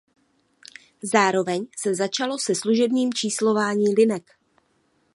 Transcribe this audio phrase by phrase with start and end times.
[1.03, 4.23] Zároveň se začalo se služebním číslování linek.